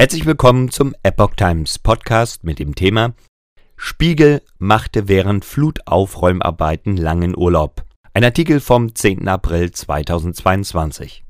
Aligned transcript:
Herzlich 0.00 0.26
willkommen 0.26 0.70
zum 0.70 0.94
Epoch 1.02 1.34
Times 1.34 1.80
Podcast 1.80 2.44
mit 2.44 2.60
dem 2.60 2.76
Thema 2.76 3.14
Spiegel 3.76 4.42
machte 4.58 5.08
während 5.08 5.44
Flutaufräumarbeiten 5.44 6.96
langen 6.96 7.36
Urlaub. 7.36 7.84
Ein 8.14 8.22
Artikel 8.22 8.60
vom 8.60 8.94
10. 8.94 9.26
April 9.26 9.72
2022. 9.72 11.24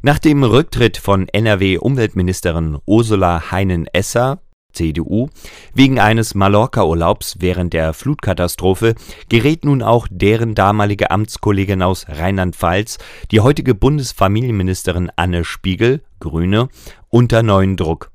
Nach 0.00 0.18
dem 0.18 0.44
Rücktritt 0.44 0.96
von 0.96 1.28
NRW-Umweltministerin 1.28 2.78
Ursula 2.86 3.50
Heinen-Esser 3.50 4.40
CDU, 4.74 5.28
wegen 5.72 5.98
eines 5.98 6.34
Mallorca-Urlaubs 6.34 7.36
während 7.40 7.72
der 7.72 7.92
Flutkatastrophe 7.94 8.94
gerät 9.28 9.64
nun 9.64 9.82
auch 9.82 10.06
deren 10.10 10.54
damalige 10.54 11.10
Amtskollegin 11.10 11.82
aus 11.82 12.06
Rheinland-Pfalz, 12.08 12.98
die 13.30 13.40
heutige 13.40 13.74
Bundesfamilienministerin 13.74 15.10
Anne 15.16 15.44
Spiegel, 15.44 16.02
Grüne, 16.20 16.68
unter 17.08 17.42
neuen 17.42 17.76
Druck. 17.76 18.10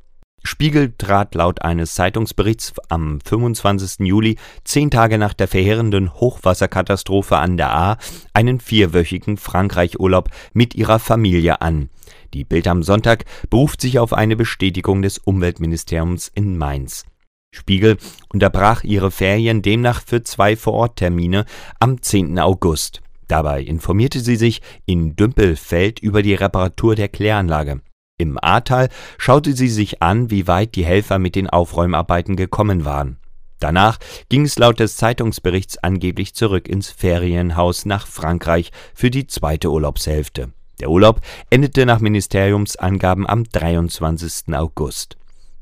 Spiegel 0.50 0.94
trat 0.98 1.36
laut 1.36 1.62
eines 1.62 1.94
Zeitungsberichts 1.94 2.74
am 2.90 3.22
25. 3.22 4.08
Juli, 4.08 4.36
zehn 4.64 4.90
Tage 4.90 5.20
nach 5.20 5.36
der 5.36 5.48
verheerenden 5.48 6.12
Hochwasserkatastrophe 6.16 7.38
an 7.38 7.56
der 7.56 7.72
A, 7.72 7.98
einen 8.34 8.60
vierwöchigen 8.60 9.38
Frankreich-Urlaub 9.38 10.32
mit 10.54 10.74
ihrer 10.74 10.98
Familie 10.98 11.62
an. 11.62 11.92
Die 12.34 12.46
Bild 12.46 12.68
am 12.68 12.82
Sonntag 12.82 13.26
beruft 13.52 13.80
sich 13.80 14.00
auf 14.00 14.12
eine 14.12 14.36
Bestätigung 14.36 15.04
des 15.04 15.20
Umweltministeriums 15.20 16.32
in 16.34 16.58
Mainz. 16.58 17.06
Spiegel 17.54 17.98
unterbrach 18.34 18.84
ihre 18.84 19.12
Ferien 19.12 19.62
demnach 19.62 20.02
für 20.04 20.24
zwei 20.24 20.56
Vororttermine 20.56 21.46
am 21.80 22.02
10. 22.02 22.40
August. 22.40 23.04
Dabei 23.28 23.62
informierte 23.62 24.20
sie 24.20 24.36
sich 24.36 24.64
in 24.88 25.16
Dümpelfeld 25.16 26.00
über 26.00 26.24
die 26.24 26.34
Reparatur 26.34 26.96
der 26.96 27.08
Kläranlage. 27.08 27.82
Im 28.20 28.38
Ahrtal 28.40 28.90
schaute 29.18 29.54
sie 29.54 29.70
sich 29.70 30.04
an, 30.04 30.30
wie 30.30 30.46
weit 30.46 30.76
die 30.76 30.84
Helfer 30.86 31.20
mit 31.20 31.36
den 31.36 31.50
Aufräumarbeiten 31.50 32.36
gekommen 32.36 32.84
waren. 32.84 33.18
Danach 33.60 33.98
ging 34.28 34.44
es 34.44 34.60
laut 34.60 34.80
des 34.80 34.98
Zeitungsberichts 34.98 35.78
angeblich 35.78 36.36
zurück 36.36 36.68
ins 36.68 36.90
Ferienhaus 36.90 37.86
nach 37.86 38.08
Frankreich 38.08 38.72
für 38.94 39.10
die 39.10 39.26
zweite 39.26 39.72
Urlaubshälfte. 39.72 40.52
Der 40.82 40.90
Urlaub 40.90 41.22
endete 41.50 41.86
nach 41.86 42.00
Ministeriumsangaben 42.00 43.26
am 43.26 43.46
23. 43.46 44.54
August. 44.54 45.19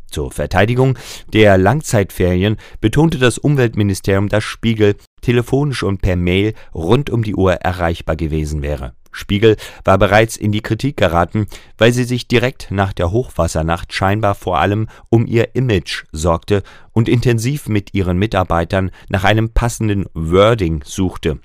Zur 0.09 0.31
Verteidigung 0.31 0.97
der 1.33 1.57
Langzeitferien 1.57 2.57
betonte 2.81 3.17
das 3.17 3.37
Umweltministerium, 3.37 4.29
dass 4.29 4.43
Spiegel 4.43 4.95
telefonisch 5.21 5.83
und 5.83 6.01
per 6.01 6.15
Mail 6.15 6.53
rund 6.73 7.09
um 7.09 7.23
die 7.23 7.35
Uhr 7.35 7.53
erreichbar 7.53 8.15
gewesen 8.15 8.61
wäre. 8.61 8.93
Spiegel 9.11 9.57
war 9.83 9.97
bereits 9.97 10.37
in 10.37 10.51
die 10.51 10.61
Kritik 10.61 10.97
geraten, 10.97 11.47
weil 11.77 11.91
sie 11.91 12.03
sich 12.03 12.27
direkt 12.27 12.69
nach 12.69 12.93
der 12.93 13.11
Hochwassernacht 13.11 13.91
scheinbar 13.91 14.35
vor 14.35 14.59
allem 14.59 14.87
um 15.09 15.25
ihr 15.25 15.55
Image 15.55 16.03
sorgte 16.11 16.61
und 16.93 17.09
intensiv 17.09 17.67
mit 17.67 17.93
ihren 17.93 18.17
Mitarbeitern 18.17 18.91
nach 19.09 19.23
einem 19.23 19.49
passenden 19.49 20.05
Wording 20.13 20.83
suchte. 20.85 21.39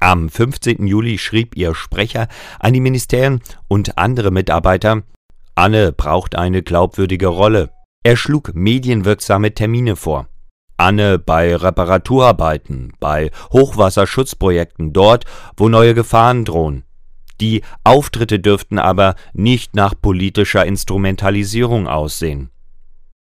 Am 0.00 0.28
15. 0.28 0.86
Juli 0.86 1.16
schrieb 1.16 1.56
ihr 1.56 1.76
Sprecher 1.76 2.26
an 2.58 2.72
die 2.72 2.80
Ministerien 2.80 3.40
und 3.68 3.98
andere 3.98 4.32
Mitarbeiter, 4.32 5.02
Anne 5.54 5.92
braucht 5.92 6.34
eine 6.34 6.62
glaubwürdige 6.62 7.28
Rolle. 7.28 7.70
Er 8.04 8.16
schlug 8.16 8.54
medienwirksame 8.54 9.54
Termine 9.54 9.94
vor. 9.96 10.28
Anne 10.76 11.18
bei 11.20 11.54
Reparaturarbeiten, 11.54 12.92
bei 12.98 13.30
Hochwasserschutzprojekten, 13.52 14.92
dort, 14.92 15.24
wo 15.56 15.68
neue 15.68 15.94
Gefahren 15.94 16.44
drohen. 16.44 16.82
Die 17.40 17.62
Auftritte 17.84 18.40
dürften 18.40 18.78
aber 18.78 19.14
nicht 19.32 19.76
nach 19.76 19.94
politischer 20.00 20.66
Instrumentalisierung 20.66 21.86
aussehen. 21.86 22.50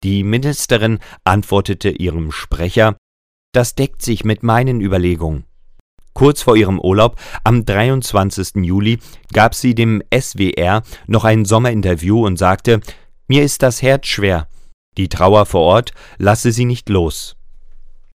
Die 0.04 0.22
Ministerin 0.22 1.00
antwortete 1.24 1.90
ihrem 1.90 2.30
Sprecher, 2.30 2.96
das 3.52 3.74
deckt 3.74 4.02
sich 4.02 4.24
mit 4.24 4.44
meinen 4.44 4.80
Überlegungen. 4.80 5.44
Kurz 6.14 6.42
vor 6.42 6.56
ihrem 6.56 6.78
Urlaub, 6.78 7.16
am 7.42 7.64
23. 7.64 8.64
Juli, 8.64 8.98
gab 9.32 9.54
sie 9.54 9.74
dem 9.74 10.02
SWR 10.12 10.82
noch 11.08 11.24
ein 11.24 11.44
Sommerinterview 11.44 12.24
und 12.24 12.38
sagte, 12.38 12.80
mir 13.26 13.42
ist 13.42 13.62
das 13.62 13.82
Herz 13.82 14.06
schwer. 14.06 14.48
Die 14.98 15.08
Trauer 15.08 15.46
vor 15.46 15.62
Ort 15.62 15.92
lasse 16.18 16.52
sie 16.52 16.64
nicht 16.66 16.88
los. 16.88 17.37